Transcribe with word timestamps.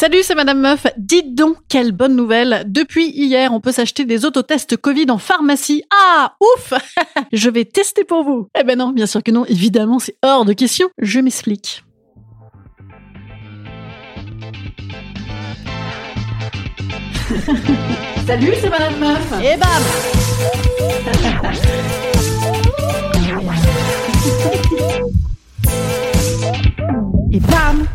Salut, 0.00 0.22
c'est 0.22 0.34
Madame 0.34 0.60
Meuf. 0.60 0.86
Dites 0.96 1.34
donc 1.34 1.58
quelle 1.68 1.92
bonne 1.92 2.16
nouvelle. 2.16 2.62
Depuis 2.66 3.10
hier, 3.10 3.52
on 3.52 3.60
peut 3.60 3.70
s'acheter 3.70 4.06
des 4.06 4.24
autotests 4.24 4.78
Covid 4.78 5.10
en 5.10 5.18
pharmacie. 5.18 5.82
Ah, 5.94 6.36
ouf 6.40 6.72
Je 7.34 7.50
vais 7.50 7.66
tester 7.66 8.04
pour 8.04 8.24
vous. 8.24 8.48
Eh 8.58 8.64
ben 8.64 8.78
non, 8.78 8.92
bien 8.92 9.04
sûr 9.04 9.22
que 9.22 9.30
non. 9.30 9.44
Évidemment, 9.44 9.98
c'est 9.98 10.16
hors 10.22 10.46
de 10.46 10.54
question. 10.54 10.88
Je 10.96 11.20
m'explique. 11.20 11.84
Salut, 18.26 18.54
c'est 18.58 18.70
Madame 18.70 18.98
Meuf. 18.98 19.32
Et 19.42 19.58
bam 19.58 19.68
Et 27.32 27.40
bam 27.40 27.86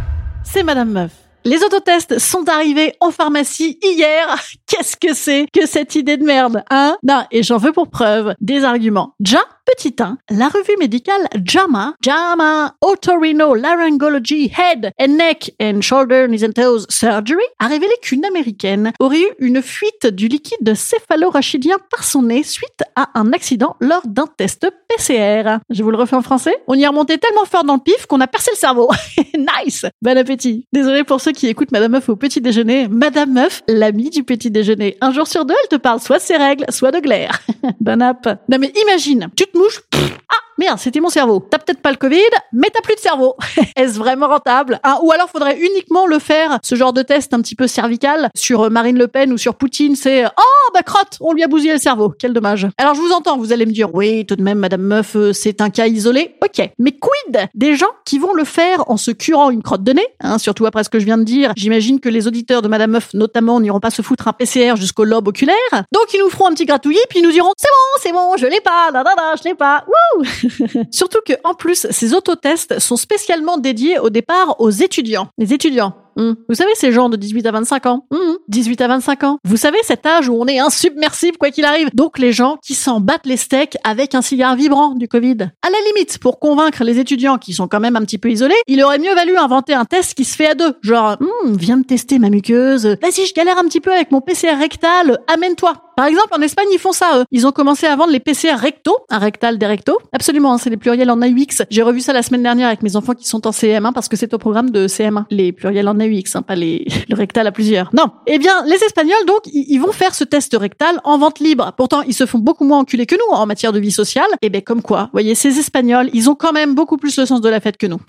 C'est 0.43 0.61
Madame 0.61 0.91
Meuf. 0.91 1.24
Les 1.47 1.63
autotests 1.63 2.17
sont 2.17 2.49
arrivés 2.49 2.95
en 2.99 3.11
pharmacie 3.11 3.77
hier. 3.83 4.35
Qu'est-ce 4.67 4.97
que 4.97 5.13
c'est 5.13 5.45
que 5.53 5.67
cette 5.67 5.93
idée 5.93 6.17
de 6.17 6.25
merde, 6.25 6.63
hein? 6.71 6.97
Non, 7.03 7.23
et 7.29 7.43
j'en 7.43 7.57
veux 7.57 7.71
pour 7.71 7.87
preuve 7.87 8.33
des 8.41 8.63
arguments. 8.63 9.13
Déjà, 9.19 9.41
Petit 9.65 9.95
1, 9.99 10.19
la 10.29 10.47
revue 10.47 10.77
médicale 10.79 11.27
JAMA, 11.43 11.95
JAMA 11.99 12.75
Otorhinolaryngology 12.81 14.51
Head 14.55 14.91
and 15.01 15.17
Neck 15.17 15.55
and 15.59 15.81
Shoulder 15.81 16.27
Knees 16.27 16.45
and 16.45 16.51
Toes 16.51 16.85
Surgery, 16.89 17.43
a 17.57 17.65
révélé 17.65 17.91
qu'une 18.03 18.25
américaine 18.25 18.93
aurait 18.99 19.21
eu 19.21 19.33
une 19.39 19.63
fuite 19.63 20.05
du 20.05 20.27
liquide 20.27 20.75
céphalorachidien 20.75 21.77
par 21.89 22.03
son 22.03 22.21
nez 22.21 22.43
suite 22.43 22.83
à 22.95 23.09
un 23.15 23.33
accident 23.33 23.75
lors 23.81 24.05
d'un 24.05 24.27
test 24.27 24.69
PCR. 24.87 25.57
Je 25.71 25.81
vous 25.81 25.89
le 25.89 25.97
refais 25.97 26.15
en 26.15 26.21
français 26.21 26.55
On 26.67 26.75
y 26.75 26.83
est 26.83 26.87
remonté 26.87 27.17
tellement 27.17 27.45
fort 27.45 27.63
dans 27.63 27.75
le 27.75 27.83
pif 27.83 28.05
qu'on 28.05 28.21
a 28.21 28.27
percé 28.27 28.51
le 28.53 28.57
cerveau. 28.57 28.89
nice 29.35 29.87
Bon 30.03 30.15
appétit 30.15 30.67
Désolé 30.73 31.03
pour 31.03 31.21
ceux 31.21 31.31
qui 31.31 31.47
écoutent 31.47 31.71
Madame 31.71 31.93
Meuf 31.93 32.07
au 32.07 32.15
petit 32.15 32.39
déjeuner. 32.39 32.87
Madame 32.87 33.33
Meuf, 33.33 33.63
l'amie 33.67 34.11
du 34.11 34.23
petit 34.23 34.51
déjeuner. 34.51 34.95
Un 35.01 35.11
jour 35.11 35.25
sur 35.25 35.43
deux, 35.43 35.55
elle 35.63 35.69
te 35.69 35.81
parle 35.81 35.99
soit 35.99 36.17
de 36.17 36.23
ses 36.23 36.37
règles, 36.37 36.65
soit 36.69 36.91
de 36.91 36.99
glaire. 36.99 37.41
bon 37.79 37.99
app. 38.01 38.27
Non 38.47 38.59
mais 38.59 38.71
imagine, 38.83 39.29
tu 39.35 39.45
te 39.45 39.54
mouches. 39.55 39.81
Ah 40.29 40.44
Merde, 40.57 40.79
c'était 40.79 41.01
mon 41.01 41.09
cerveau. 41.09 41.45
T'as 41.49 41.57
peut-être 41.57 41.81
pas 41.81 41.91
le 41.91 41.97
Covid, 41.97 42.21
mais 42.53 42.69
t'as 42.73 42.81
plus 42.81 42.95
de 42.95 42.99
cerveau. 42.99 43.35
Est-ce 43.75 43.97
vraiment 43.97 44.27
rentable 44.27 44.79
hein? 44.83 44.99
Ou 45.03 45.11
alors 45.11 45.29
faudrait 45.29 45.59
uniquement 45.59 46.07
le 46.07 46.17
faire, 46.17 46.59
ce 46.63 46.75
genre 46.75 46.93
de 46.93 47.01
test 47.01 47.33
un 47.33 47.41
petit 47.41 47.55
peu 47.55 47.67
cervical, 47.67 48.29
sur 48.35 48.71
Marine 48.71 48.97
Le 48.97 49.07
Pen 49.07 49.33
ou 49.33 49.37
sur 49.37 49.55
Poutine, 49.55 49.95
c'est 49.95 50.25
«Oh, 50.37 50.71
bah 50.73 50.81
crotte, 50.81 51.17
on 51.19 51.33
lui 51.33 51.43
a 51.43 51.47
bousillé 51.47 51.73
le 51.73 51.79
cerveau. 51.79 52.13
Quel 52.17 52.31
dommage.» 52.31 52.67
Alors 52.77 52.95
je 52.95 53.01
vous 53.01 53.11
entends, 53.11 53.37
vous 53.37 53.51
allez 53.51 53.65
me 53.65 53.71
dire 53.71 53.89
«Oui, 53.93 54.25
tout 54.25 54.37
de 54.37 54.43
même, 54.43 54.59
Madame 54.59 54.81
Meuf, 54.81 55.15
euh, 55.15 55.33
c'est 55.33 55.59
un 55.59 55.69
cas 55.69 55.87
isolé.» 55.87 56.35
Ok, 56.43 56.69
mais 56.79 56.91
quid 56.91 57.49
des 57.53 57.75
gens 57.75 57.91
qui 58.05 58.17
vont 58.17 58.33
le 58.33 58.45
faire 58.45 58.89
en 58.89 58.95
se 58.97 59.11
curant 59.11 59.49
une 59.49 59.61
crotte 59.61 59.83
de 59.83 59.91
nez 59.91 60.07
hein, 60.21 60.37
Surtout 60.37 60.65
après 60.65 60.83
ce 60.83 60.89
que 60.89 60.99
je 60.99 61.05
viens 61.05 61.17
de 61.17 61.23
dire, 61.23 61.51
j'imagine 61.57 61.99
que 61.99 62.07
les 62.09 62.27
auditeurs 62.27 62.61
de 62.61 62.69
Madame 62.69 62.91
Meuf, 62.91 63.13
notamment, 63.13 63.59
n'iront 63.59 63.79
pas 63.81 63.89
se 63.89 64.01
foutre 64.01 64.27
un 64.29 64.33
PCR 64.33 64.75
jusqu'au 64.77 65.03
lobe 65.03 65.27
oculaire. 65.27 65.55
Donc 65.91 66.13
ils 66.13 66.19
nous 66.19 66.29
feront 66.29 66.47
un 66.47 66.53
petit 66.53 66.65
gratouillis, 66.65 66.99
puis 67.09 67.19
ils 67.19 67.23
nous 67.23 67.31
diront 67.31 67.51
«C'est 67.57 67.67
bon, 67.67 68.01
c'est 68.01 68.11
bon, 68.13 68.37
je 68.37 68.45
l'ai 68.47 68.61
pas, 68.61 68.91
da, 68.93 69.03
da, 69.03 69.15
da, 69.15 69.35
je 69.37 69.49
l'ai 69.49 69.55
pas. 69.55 69.83
Wouh!» 69.87 70.25
Surtout 70.91 71.19
que, 71.25 71.33
en 71.43 71.53
plus, 71.53 71.87
ces 71.89 72.13
autotests 72.13 72.79
sont 72.79 72.97
spécialement 72.97 73.57
dédiés 73.57 73.99
au 73.99 74.09
départ 74.09 74.55
aux 74.59 74.69
étudiants. 74.69 75.27
Les 75.37 75.53
étudiants. 75.53 75.93
Hmm. 76.17 76.33
Vous 76.47 76.55
savez, 76.55 76.71
ces 76.75 76.93
gens 76.93 77.09
de 77.09 77.17
18 77.17 77.45
à 77.45 77.51
25 77.51 77.85
ans. 77.87 78.07
18 78.47 78.81
à 78.81 78.87
25 78.87 79.23
ans. 79.23 79.37
Vous 79.43 79.57
savez, 79.57 79.77
cet 79.83 80.05
âge 80.05 80.29
où 80.29 80.35
on 80.39 80.47
est 80.47 80.59
insubmersible 80.59 81.37
quoi 81.37 81.51
qu'il 81.51 81.65
arrive. 81.65 81.89
Donc, 81.93 82.19
les 82.19 82.31
gens 82.31 82.57
qui 82.65 82.73
s'en 82.73 83.01
battent 83.01 83.25
les 83.25 83.37
steaks 83.37 83.77
avec 83.83 84.15
un 84.15 84.21
cigare 84.21 84.55
vibrant 84.55 84.93
du 84.93 85.07
Covid. 85.07 85.37
À 85.61 85.69
la 85.69 85.77
limite, 85.87 86.17
pour 86.19 86.39
convaincre 86.39 86.83
les 86.83 86.99
étudiants 86.99 87.37
qui 87.37 87.53
sont 87.53 87.67
quand 87.67 87.79
même 87.79 87.95
un 87.95 88.01
petit 88.01 88.17
peu 88.17 88.31
isolés, 88.31 88.55
il 88.67 88.81
aurait 88.83 88.99
mieux 88.99 89.13
valu 89.13 89.35
inventer 89.35 89.73
un 89.73 89.85
test 89.85 90.13
qui 90.13 90.23
se 90.23 90.35
fait 90.35 90.47
à 90.47 90.55
deux. 90.55 90.75
Genre, 90.81 91.17
hmm, 91.19 91.55
viens 91.55 91.77
me 91.77 91.83
tester 91.83 92.17
ma 92.19 92.29
muqueuse. 92.29 92.85
Vas-y, 93.01 93.25
je 93.25 93.33
galère 93.33 93.57
un 93.57 93.65
petit 93.65 93.81
peu 93.81 93.91
avec 93.91 94.11
mon 94.11 94.21
PCR 94.21 94.57
rectal. 94.57 95.19
Amène-toi. 95.27 95.84
Par 95.95 96.07
exemple, 96.07 96.27
en 96.37 96.41
Espagne, 96.41 96.67
ils 96.73 96.79
font 96.79 96.91
ça, 96.91 97.19
eux. 97.19 97.25
Ils 97.31 97.47
ont 97.47 97.51
commencé 97.51 97.85
à 97.87 97.95
vendre 97.95 98.11
les 98.11 98.19
PCR 98.19 98.55
recto, 98.55 98.97
un 99.09 99.17
rectal 99.17 99.57
des 99.57 99.65
recto. 99.65 99.97
Absolument, 100.11 100.53
hein, 100.53 100.57
c'est 100.57 100.69
les 100.69 100.77
pluriels 100.77 101.09
en 101.09 101.21
AUX. 101.21 101.63
J'ai 101.69 101.81
revu 101.83 102.01
ça 102.01 102.11
la 102.11 102.21
semaine 102.21 102.43
dernière 102.43 102.67
avec 102.67 102.83
mes 102.83 102.97
enfants 102.97 103.13
qui 103.13 103.27
sont 103.27 103.47
en 103.47 103.51
CM1 103.51 103.93
parce 103.93 104.09
que 104.09 104.17
c'est 104.17 104.33
au 104.33 104.37
programme 104.37 104.71
de 104.71 104.87
CM1. 104.87 105.25
Les 105.29 105.53
pluriels 105.53 105.87
en 105.87 105.97
AUX, 105.97 106.35
hein, 106.35 106.41
pas 106.41 106.55
les, 106.55 106.85
le 107.09 107.15
rectal 107.15 107.47
à 107.47 107.51
plusieurs. 107.51 107.89
Non. 107.93 108.07
Eh 108.27 108.39
bien, 108.39 108.65
les 108.65 108.83
Espagnols, 108.83 109.25
donc, 109.25 109.41
ils 109.45 109.79
vont 109.79 109.93
faire 109.93 110.13
ce 110.13 110.25
test 110.25 110.55
rectal 110.59 110.99
en 111.05 111.17
vente 111.17 111.39
libre. 111.39 111.71
Pourtant, 111.77 112.01
ils 112.01 112.13
se 112.13 112.25
font 112.25 112.39
beaucoup 112.39 112.65
moins 112.65 112.79
enculer 112.79 113.05
que 113.05 113.15
nous 113.15 113.35
en 113.35 113.45
matière 113.45 113.71
de 113.71 113.79
vie 113.79 113.91
sociale. 113.91 114.27
Eh 114.41 114.49
ben, 114.49 114.61
comme 114.61 114.81
quoi, 114.81 115.09
voyez, 115.13 115.33
ces 115.33 115.59
Espagnols, 115.59 116.09
ils 116.13 116.29
ont 116.29 116.35
quand 116.35 116.51
même 116.51 116.75
beaucoup 116.75 116.97
plus 116.97 117.17
le 117.17 117.25
sens 117.25 117.39
de 117.39 117.49
la 117.49 117.61
fête 117.61 117.77
que 117.77 117.87
nous. 117.87 117.99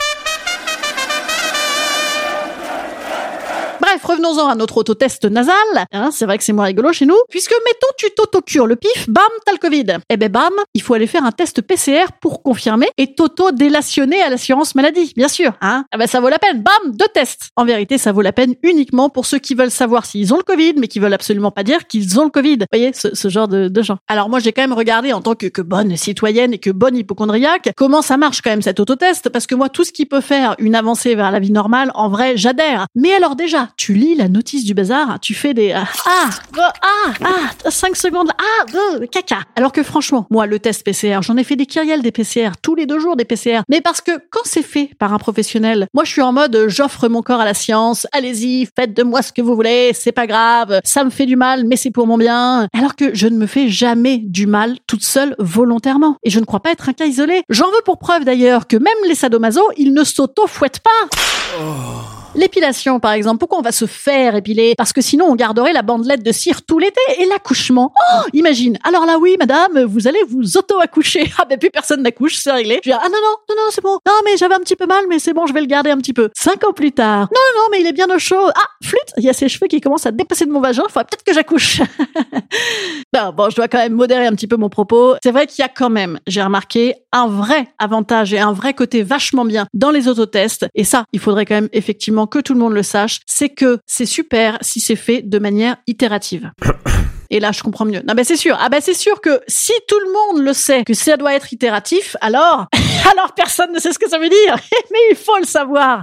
Bref, 3.96 4.10
revenons-en 4.10 4.48
à 4.48 4.54
notre 4.54 4.76
autotest 4.76 5.24
nasal. 5.24 5.54
Hein, 5.90 6.10
c'est 6.12 6.26
vrai 6.26 6.36
que 6.36 6.44
c'est 6.44 6.52
moins 6.52 6.66
rigolo 6.66 6.92
chez 6.92 7.06
nous. 7.06 7.16
Puisque, 7.30 7.54
mettons, 7.64 7.86
tu 7.96 8.10
t'auto-cures 8.14 8.66
le 8.66 8.76
pif, 8.76 9.08
bam, 9.08 9.24
t'as 9.46 9.52
le 9.52 9.58
Covid. 9.58 9.86
Eh 10.10 10.18
ben, 10.18 10.30
bam, 10.30 10.52
il 10.74 10.82
faut 10.82 10.92
aller 10.92 11.06
faire 11.06 11.24
un 11.24 11.32
test 11.32 11.62
PCR 11.62 12.12
pour 12.20 12.42
confirmer 12.42 12.88
et 12.98 13.14
t'auto-délationner 13.14 14.20
à 14.20 14.28
l'assurance 14.28 14.74
maladie, 14.74 15.14
bien 15.16 15.28
sûr. 15.28 15.52
Hein 15.62 15.86
ah 15.92 15.96
ben, 15.96 16.06
ça 16.06 16.20
vaut 16.20 16.28
la 16.28 16.38
peine. 16.38 16.62
Bam, 16.62 16.92
deux 16.94 17.08
tests. 17.14 17.48
En 17.56 17.64
vérité, 17.64 17.96
ça 17.96 18.12
vaut 18.12 18.20
la 18.20 18.32
peine 18.32 18.54
uniquement 18.62 19.08
pour 19.08 19.24
ceux 19.24 19.38
qui 19.38 19.54
veulent 19.54 19.70
savoir 19.70 20.04
s'ils 20.04 20.34
ont 20.34 20.36
le 20.36 20.42
Covid, 20.42 20.74
mais 20.76 20.88
qui 20.88 20.98
veulent 20.98 21.14
absolument 21.14 21.50
pas 21.50 21.62
dire 21.62 21.86
qu'ils 21.86 22.20
ont 22.20 22.24
le 22.24 22.30
Covid. 22.30 22.58
Vous 22.58 22.66
voyez, 22.70 22.92
ce, 22.92 23.28
genre 23.30 23.48
de, 23.48 23.82
gens. 23.82 23.96
Alors 24.08 24.28
moi, 24.28 24.40
j'ai 24.40 24.52
quand 24.52 24.62
même 24.62 24.74
regardé 24.74 25.14
en 25.14 25.22
tant 25.22 25.34
que, 25.34 25.62
bonne 25.62 25.96
citoyenne 25.96 26.52
et 26.52 26.58
que 26.58 26.68
bonne 26.68 26.98
hypochondriaque, 26.98 27.70
comment 27.74 28.02
ça 28.02 28.18
marche 28.18 28.42
quand 28.42 28.50
même 28.50 28.60
cet 28.60 28.78
autotest, 28.78 29.30
parce 29.30 29.46
que 29.46 29.54
moi, 29.54 29.70
tout 29.70 29.84
ce 29.84 29.92
qui 29.92 30.04
peut 30.04 30.20
faire 30.20 30.54
une 30.58 30.74
avancée 30.74 31.14
vers 31.14 31.30
la 31.30 31.38
vie 31.38 31.50
normale, 31.50 31.90
en 31.94 32.10
vrai, 32.10 32.36
j'adhère. 32.36 32.88
Mais 32.94 33.14
alors 33.14 33.36
déjà, 33.36 33.70
lis 33.94 34.14
la 34.14 34.28
notice 34.28 34.64
du 34.64 34.74
bazar, 34.74 35.18
tu 35.20 35.34
fais 35.34 35.54
des 35.54 35.72
ah 35.72 35.86
ah 36.06 36.30
ah 36.56 37.12
ah 37.24 37.70
5 37.70 37.96
secondes 37.96 38.30
ah 38.38 39.06
caca. 39.10 39.40
Alors 39.56 39.72
que 39.72 39.82
franchement, 39.82 40.26
moi 40.30 40.46
le 40.46 40.58
test 40.58 40.84
PCR, 40.84 41.20
j'en 41.22 41.36
ai 41.36 41.44
fait 41.44 41.56
des 41.56 41.66
kyriels 41.66 42.02
des 42.02 42.12
PCR 42.12 42.50
tous 42.62 42.74
les 42.74 42.86
deux 42.86 42.98
jours 42.98 43.16
des 43.16 43.24
PCR. 43.24 43.60
Mais 43.68 43.80
parce 43.80 44.00
que 44.00 44.12
quand 44.30 44.42
c'est 44.44 44.62
fait 44.62 44.90
par 44.98 45.12
un 45.12 45.18
professionnel, 45.18 45.86
moi 45.94 46.04
je 46.04 46.12
suis 46.12 46.22
en 46.22 46.32
mode 46.32 46.66
j'offre 46.68 47.08
mon 47.08 47.22
corps 47.22 47.40
à 47.40 47.44
la 47.44 47.54
science, 47.54 48.06
allez-y, 48.12 48.68
faites 48.76 48.94
de 48.94 49.02
moi 49.02 49.22
ce 49.22 49.32
que 49.32 49.42
vous 49.42 49.54
voulez, 49.54 49.92
c'est 49.94 50.12
pas 50.12 50.26
grave, 50.26 50.80
ça 50.84 51.04
me 51.04 51.10
fait 51.10 51.26
du 51.26 51.36
mal 51.36 51.64
mais 51.64 51.76
c'est 51.76 51.90
pour 51.90 52.06
mon 52.06 52.18
bien. 52.18 52.68
Alors 52.72 52.96
que 52.96 53.14
je 53.14 53.28
ne 53.28 53.36
me 53.36 53.46
fais 53.46 53.68
jamais 53.68 54.18
du 54.18 54.46
mal 54.46 54.76
toute 54.86 55.02
seule 55.02 55.34
volontairement 55.38 56.16
et 56.22 56.30
je 56.30 56.40
ne 56.40 56.44
crois 56.44 56.60
pas 56.60 56.72
être 56.72 56.88
un 56.88 56.92
cas 56.92 57.06
isolé. 57.06 57.42
J'en 57.48 57.66
veux 57.66 57.82
pour 57.84 57.98
preuve 57.98 58.24
d'ailleurs 58.24 58.66
que 58.66 58.76
même 58.76 58.94
les 59.06 59.14
sadomaso, 59.14 59.62
ils 59.76 59.92
ne 59.92 60.04
s'auto-fouettent 60.04 60.80
pas. 60.80 61.16
Oh. 61.60 61.95
L'épilation, 62.36 63.00
par 63.00 63.12
exemple. 63.12 63.38
Pourquoi 63.38 63.58
on 63.58 63.62
va 63.62 63.72
se 63.72 63.86
faire 63.86 64.36
épiler? 64.36 64.74
Parce 64.76 64.92
que 64.92 65.00
sinon, 65.00 65.24
on 65.26 65.34
garderait 65.34 65.72
la 65.72 65.80
bandelette 65.80 66.22
de 66.22 66.32
cire 66.32 66.62
tout 66.62 66.78
l'été. 66.78 67.00
Et 67.18 67.24
l'accouchement 67.24 67.92
oh, 67.96 68.28
Imagine. 68.34 68.78
Alors 68.84 69.06
là, 69.06 69.16
oui, 69.18 69.36
madame, 69.38 69.84
vous 69.84 70.06
allez 70.06 70.20
vous 70.28 70.56
auto-accoucher. 70.56 71.24
Ah 71.38 71.44
ben 71.44 71.58
plus 71.58 71.70
personne 71.70 72.02
n'accouche, 72.02 72.36
c'est 72.36 72.50
réglé. 72.50 72.80
Je 72.82 72.90
dis, 72.90 72.92
ah 72.92 73.08
non, 73.08 73.18
non, 73.22 73.36
non, 73.50 73.54
non, 73.56 73.70
c'est 73.70 73.82
bon. 73.82 73.98
Non, 74.06 74.14
mais 74.24 74.38
j'avais 74.38 74.54
un 74.54 74.60
petit 74.60 74.74
peu 74.74 74.86
mal, 74.86 75.04
mais 75.08 75.18
c'est 75.18 75.34
bon, 75.34 75.46
je 75.46 75.52
vais 75.52 75.60
le 75.60 75.66
garder 75.66 75.90
un 75.90 75.98
petit 75.98 76.14
peu. 76.14 76.30
Cinq 76.34 76.64
ans 76.64 76.72
plus 76.72 76.92
tard. 76.92 77.28
Non, 77.32 77.40
non, 77.56 77.66
mais 77.70 77.80
il 77.80 77.86
est 77.86 77.92
bien 77.92 78.06
au 78.08 78.18
chaud. 78.18 78.48
Ah, 78.54 78.68
flûte, 78.82 79.12
il 79.18 79.24
y 79.24 79.28
a 79.28 79.34
ses 79.34 79.48
cheveux 79.48 79.66
qui 79.66 79.80
commencent 79.80 80.06
à 80.06 80.12
dépasser 80.12 80.46
de 80.46 80.50
mon 80.50 80.60
vagin. 80.60 80.82
Faudrait 80.88 81.04
peut-être 81.04 81.24
que 81.24 81.34
j'accouche. 81.34 81.80
non, 83.14 83.32
bon, 83.36 83.50
je 83.50 83.56
dois 83.56 83.68
quand 83.68 83.78
même 83.78 83.92
modérer 83.92 84.26
un 84.26 84.32
petit 84.32 84.46
peu 84.46 84.56
mon 84.56 84.70
propos. 84.70 85.16
C'est 85.22 85.30
vrai 85.30 85.46
qu'il 85.46 85.62
y 85.62 85.66
a 85.66 85.68
quand 85.68 85.90
même, 85.90 86.18
j'ai 86.26 86.42
remarqué, 86.42 86.94
un 87.12 87.26
vrai 87.26 87.68
avantage 87.78 88.32
et 88.32 88.38
un 88.38 88.52
vrai 88.52 88.72
côté 88.72 89.02
vachement 89.02 89.44
bien 89.44 89.66
dans 89.74 89.90
les 89.90 90.08
autotests. 90.08 90.66
Et 90.74 90.84
ça, 90.84 91.04
il 91.12 91.20
faudrait 91.20 91.44
quand 91.44 91.54
même 91.54 91.68
effectivement 91.72 92.25
que 92.26 92.38
tout 92.38 92.54
le 92.54 92.60
monde 92.60 92.74
le 92.74 92.82
sache. 92.82 93.20
C'est 93.26 93.48
que 93.50 93.78
c'est 93.86 94.06
super 94.06 94.58
si 94.60 94.80
c'est 94.80 94.96
fait 94.96 95.22
de 95.22 95.38
manière 95.38 95.76
itérative. 95.86 96.50
Et 97.30 97.40
là, 97.40 97.50
je 97.52 97.62
comprends 97.62 97.84
mieux. 97.84 98.02
Non, 98.06 98.14
ben 98.14 98.24
c'est 98.24 98.36
sûr. 98.36 98.56
Ah 98.60 98.68
ben 98.68 98.80
c'est 98.80 98.94
sûr 98.94 99.20
que 99.20 99.40
si 99.48 99.72
tout 99.88 99.98
le 99.98 100.12
monde 100.12 100.44
le 100.44 100.52
sait 100.52 100.84
que 100.84 100.94
ça 100.94 101.16
doit 101.16 101.34
être 101.34 101.52
itératif, 101.52 102.16
alors, 102.20 102.66
alors 103.10 103.32
personne 103.34 103.72
ne 103.72 103.80
sait 103.80 103.92
ce 103.92 103.98
que 103.98 104.08
ça 104.08 104.18
veut 104.18 104.28
dire. 104.28 104.56
Mais 104.92 104.98
il 105.10 105.16
faut 105.16 105.36
le 105.38 105.46
savoir. 105.46 106.02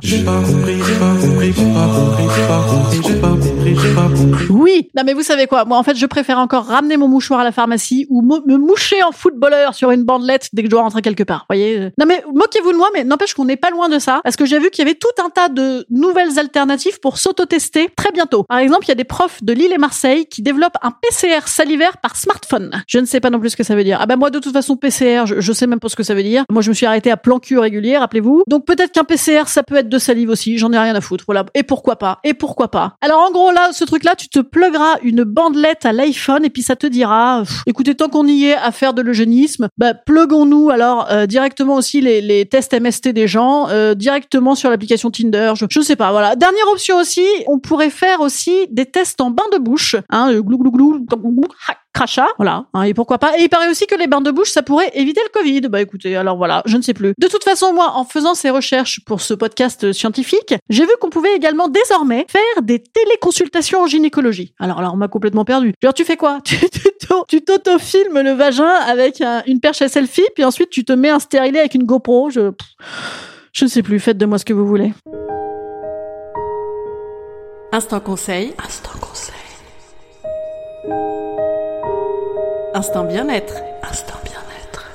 Oui. 4.50 4.89
Non, 4.95 5.03
mais 5.06 5.13
vous 5.13 5.24
savez 5.24 5.47
quoi? 5.47 5.65
Moi, 5.65 5.77
en 5.77 5.83
fait, 5.83 5.95
je 5.95 6.06
préfère 6.06 6.39
encore 6.39 6.65
ramener 6.65 6.97
mon 6.97 7.07
mouchoir 7.07 7.39
à 7.39 7.44
la 7.44 7.51
pharmacie 7.51 8.06
ou 8.09 8.21
me 8.21 8.57
moucher 8.57 9.03
en 9.03 9.12
footballeur 9.12 9.74
sur 9.74 9.91
une 9.91 10.03
bandelette 10.03 10.50
dès 10.53 10.62
que 10.62 10.68
je 10.68 10.71
dois 10.71 10.81
rentrer 10.81 11.01
quelque 11.01 11.24
part. 11.24 11.45
Voyez? 11.50 11.91
Non, 11.97 12.06
mais 12.07 12.24
moquez-vous 12.33 12.71
de 12.71 12.77
moi, 12.77 12.89
mais 12.94 13.03
n'empêche 13.03 13.33
qu'on 13.33 13.45
n'est 13.45 13.57
pas 13.57 13.69
loin 13.71 13.89
de 13.89 14.00
ça, 14.00 14.21
parce 14.24 14.35
que 14.35 14.45
j'ai 14.45 14.59
vu 14.59 14.69
qu'il 14.69 14.85
y 14.85 14.88
avait 14.88 14.97
tout 14.97 15.07
un 15.24 15.30
tas 15.30 15.50
de 15.50 15.85
nouvelles 15.89 16.39
alternatives 16.39 17.00
pour 17.00 17.18
s'auto-tester 17.18 17.89
très 17.95 18.12
bientôt. 18.12 18.44
Par 18.44 18.59
exemple, 18.59 18.85
il 18.85 18.89
y 18.89 18.91
a 18.91 18.95
des 18.95 19.03
profs 19.03 19.44
de 19.44 19.53
Lille 19.53 19.74
et 19.74 19.77
Marseille 19.77 20.25
qui 20.27 20.41
développent 20.41 20.77
un 20.81 20.91
PCR 20.91 21.47
salivaire 21.47 21.97
par 21.97 22.15
smartphone. 22.15 22.83
Je 22.88 23.00
ne 23.00 23.06
sais 23.06 23.19
pas 23.19 23.30
non 23.30 23.39
plus 23.39 23.51
ce 23.51 23.57
que 23.57 23.63
ça 23.63 23.75
veut 23.75 23.83
dire. 23.83 23.97
Ah 24.01 24.06
ben 24.06 24.15
moi, 24.15 24.30
de 24.30 24.39
toute 24.39 24.53
façon, 24.53 24.77
PCR, 24.77 25.25
je, 25.25 25.39
je 25.39 25.53
sais 25.53 25.68
même 25.68 25.80
pas 25.80 25.89
ce 25.89 25.95
que 25.95 26.03
ça 26.03 26.13
veut 26.13 26.24
dire. 26.24 26.45
Moi, 26.50 26.62
je 26.62 26.69
me 26.69 26.74
suis 26.74 26.85
arrêté 26.85 27.12
à 27.12 27.18
plan 27.18 27.39
cul 27.39 27.57
régulier, 27.59 27.97
rappelez-vous. 27.97 28.44
Donc 28.47 28.65
peut-être 28.65 28.91
qu'un 28.91 29.03
PCR, 29.03 29.47
ça 29.47 29.63
peut 29.63 29.75
être 29.75 29.89
de 29.89 29.97
salive 29.97 30.30
aussi. 30.30 30.57
J'en 30.57 30.71
ai 30.71 30.80
rien 30.80 30.95
à 30.95 31.01
foutre. 31.01 31.25
Voilà. 31.27 31.45
Et 31.53 31.63
pourquoi 31.63 31.97
pas? 31.97 32.19
Et 32.24 32.33
pourquoi 32.33 32.69
pas? 32.69 32.95
Alors 33.01 33.21
en 33.21 33.31
gros 33.31 33.51
là, 33.51 33.71
ce 33.73 33.83
truc-là, 33.83 34.15
tu 34.15 34.29
te 34.29 34.39
plugueras 34.39 34.97
une 35.03 35.23
bandelette 35.23 35.85
à 35.85 35.91
l'iPhone 35.91 36.45
et 36.45 36.49
puis 36.49 36.63
ça 36.63 36.75
te 36.75 36.87
dira, 36.87 37.43
écoutez, 37.65 37.95
tant 37.95 38.09
qu'on 38.09 38.27
y 38.27 38.45
est 38.45 38.55
à 38.55 38.71
faire 38.71 38.93
de 38.93 39.01
l'eugénisme, 39.01 39.67
bah, 39.77 39.93
pluguons-nous 39.93 40.69
alors 40.69 41.07
euh, 41.11 41.25
directement 41.25 41.75
aussi 41.75 42.01
les, 42.01 42.21
les, 42.21 42.45
tests 42.45 42.79
MST 42.79 43.09
des 43.09 43.27
gens, 43.27 43.69
euh, 43.69 43.93
directement 43.95 44.55
sur 44.55 44.69
l'application 44.69 45.11
Tinder. 45.11 45.53
Je, 45.55 45.65
je 45.69 45.81
sais 45.81 45.95
pas, 45.95 46.11
voilà. 46.11 46.35
Dernière 46.35 46.67
option 46.71 46.97
aussi, 46.97 47.25
on 47.47 47.59
pourrait 47.59 47.89
faire 47.89 48.21
aussi 48.21 48.67
des 48.69 48.85
tests 48.85 49.21
en 49.21 49.31
bain 49.31 49.43
de 49.53 49.57
bouche, 49.57 49.95
hein, 50.09 50.33
glou 50.39 50.57
glou 50.57 50.71
glou, 50.71 51.05
crachat, 51.94 52.28
voilà. 52.38 52.66
Hein, 52.74 52.84
et 52.84 52.94
pourquoi 52.94 53.18
pas 53.18 53.38
Et 53.38 53.44
il 53.44 53.50
paraît 53.50 53.69
aussi 53.69 53.86
que 53.88 53.95
les 53.95 54.07
bains 54.07 54.22
de 54.22 54.31
bouche, 54.31 54.50
ça 54.50 54.63
pourrait 54.63 54.92
éviter 54.94 55.22
le 55.24 55.40
Covid. 55.40 55.62
Bah 55.62 55.81
écoutez, 55.81 56.16
alors 56.16 56.38
voilà, 56.38 56.63
je 56.66 56.78
ne 56.78 56.81
sais 56.81 56.94
plus. 56.94 57.13
De 57.18 57.28
toute 57.28 57.44
façon, 57.44 57.74
moi, 57.74 57.94
en 57.95 58.04
faisant 58.04 58.36
ces 58.36 58.50
recherches 58.50 59.01
pour 59.06 59.22
ce 59.22 59.34
podcast 59.34 59.94
scientifique, 59.94 60.56
j'ai 60.69 60.84
vu 60.84 60.92
qu'on 61.00 61.10
pouvait 61.10 61.36
également 61.36 61.68
désormais 61.68 62.25
faire 62.30 62.62
des 62.63 62.80
téléconsultations 62.80 63.81
en 63.81 63.88
gynécologie. 63.88 64.54
Alors 64.60 64.81
là, 64.81 64.92
on 64.92 64.98
m'a 64.98 65.07
complètement 65.07 65.45
perdu. 65.45 65.74
Genre, 65.81 65.94
tu 65.94 66.04
fais 66.04 66.18
quoi? 66.18 66.40
Tu 67.28 67.42
t'auto-filmes 67.42 68.22
le 68.22 68.31
vagin 68.31 68.68
avec 68.88 69.22
une 69.45 69.60
perche 69.60 69.81
à 69.81 69.90
selfie, 69.90 70.25
puis 70.34 70.44
ensuite 70.44 70.69
tu 70.69 70.84
te 70.84 70.94
mets 70.94 71.10
un 71.10 71.19
stérilet 71.19 71.60
avec 71.60 71.75
une 71.75 71.84
GoPro. 71.84 72.30
Je, 72.30 72.51
je 73.51 73.66
ne 73.66 73.69
sais 73.69 73.84
plus. 73.84 74.00
Faites 74.00 74.18
de 74.18 74.25
moi 74.25 74.40
ce 74.40 74.45
que 74.45 74.54
vous 74.54 74.66
voulez. 74.66 74.94
Instant 77.72 78.00
conseil. 78.00 78.54
Instant 78.63 78.98
conseil. 79.00 79.34
Instant 82.83 83.06
bien-être. 83.06 83.53
Instant 83.89 84.19
bien-être. 84.25 84.91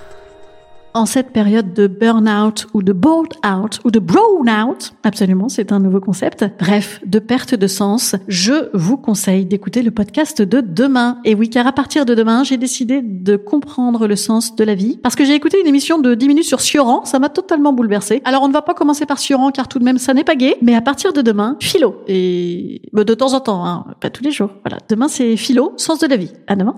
En 0.92 1.06
cette 1.06 1.30
période 1.30 1.72
de 1.72 1.86
burn-out 1.86 2.66
ou 2.74 2.82
de 2.82 2.92
bored-out 2.92 3.80
ou 3.82 3.90
de 3.90 3.98
brown-out, 3.98 4.92
absolument, 5.04 5.48
c'est 5.48 5.72
un 5.72 5.80
nouveau 5.80 5.98
concept, 5.98 6.44
bref, 6.58 7.00
de 7.06 7.18
perte 7.18 7.54
de 7.54 7.66
sens, 7.66 8.14
je 8.28 8.68
vous 8.74 8.98
conseille 8.98 9.46
d'écouter 9.46 9.80
le 9.80 9.90
podcast 9.90 10.42
de 10.42 10.60
demain. 10.60 11.16
Et 11.24 11.34
oui, 11.34 11.48
car 11.48 11.66
à 11.66 11.72
partir 11.72 12.04
de 12.04 12.14
demain, 12.14 12.44
j'ai 12.44 12.58
décidé 12.58 13.00
de 13.00 13.36
comprendre 13.36 14.06
le 14.06 14.16
sens 14.16 14.54
de 14.54 14.64
la 14.64 14.74
vie 14.74 14.98
parce 15.02 15.16
que 15.16 15.24
j'ai 15.24 15.34
écouté 15.34 15.58
une 15.58 15.66
émission 15.66 15.98
de 15.98 16.14
10 16.14 16.28
minutes 16.28 16.44
sur 16.44 16.60
Sioran, 16.60 17.06
ça 17.06 17.18
m'a 17.18 17.30
totalement 17.30 17.72
bouleversé. 17.72 18.20
Alors 18.26 18.42
on 18.42 18.48
ne 18.48 18.52
va 18.52 18.60
pas 18.60 18.74
commencer 18.74 19.06
par 19.06 19.18
Sioran 19.18 19.50
car 19.50 19.66
tout 19.66 19.78
de 19.78 19.84
même 19.84 19.96
ça 19.96 20.12
n'est 20.12 20.24
pas 20.24 20.36
gay, 20.36 20.56
mais 20.60 20.74
à 20.74 20.82
partir 20.82 21.14
de 21.14 21.22
demain, 21.22 21.56
philo. 21.58 22.02
Et 22.06 22.82
bah, 22.92 23.04
de 23.04 23.14
temps 23.14 23.32
en 23.32 23.40
temps, 23.40 23.64
hein, 23.64 23.86
pas 24.02 24.10
tous 24.10 24.24
les 24.24 24.30
jours. 24.30 24.50
Voilà, 24.62 24.76
demain 24.90 25.08
c'est 25.08 25.38
philo, 25.38 25.72
sens 25.78 26.00
de 26.00 26.06
la 26.06 26.16
vie. 26.16 26.34
À 26.48 26.54
demain. 26.54 26.76